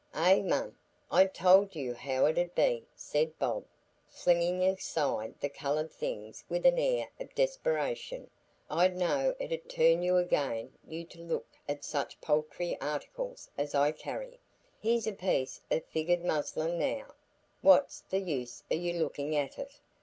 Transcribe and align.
"Eh, 0.15 0.41
mum, 0.41 0.75
I 1.11 1.25
told 1.27 1.75
you 1.75 1.93
how 1.93 2.25
it 2.25 2.35
'ud 2.39 2.55
be," 2.55 2.87
said 2.95 3.37
Bob, 3.37 3.65
flinging 4.07 4.63
aside 4.63 5.35
the 5.39 5.47
coloured 5.47 5.91
things 5.91 6.43
with 6.49 6.65
an 6.65 6.79
air 6.79 7.07
of 7.19 7.35
desperation. 7.35 8.27
"I 8.67 8.87
knowed 8.87 9.35
it 9.39 9.51
ud' 9.53 9.69
turn 9.69 10.01
again' 10.03 10.73
you 10.87 11.03
to 11.05 11.21
look 11.21 11.45
at 11.69 11.83
such 11.83 12.19
paltry 12.19 12.75
articles 12.81 13.51
as 13.59 13.75
I 13.75 13.91
carry. 13.91 14.39
Here's 14.81 15.05
a 15.05 15.13
piece 15.13 15.61
o' 15.69 15.79
figured 15.79 16.25
muslin 16.25 16.79
now, 16.79 17.13
what's 17.61 17.99
the 18.01 18.21
use 18.21 18.63
o' 18.71 18.73
you 18.73 18.93
lookin' 18.93 19.35
at 19.35 19.59
it? 19.59 19.81